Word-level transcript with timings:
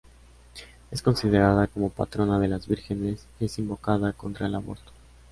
Es 0.89 1.03
considerada 1.03 1.67
como 1.67 1.91
patrona 1.91 2.39
de 2.39 2.47
las 2.47 2.67
vírgenes 2.67 3.27
y 3.39 3.45
es 3.45 3.59
invocada 3.59 4.13
contra 4.13 4.47
el 4.47 4.55
aborto. 4.55 4.91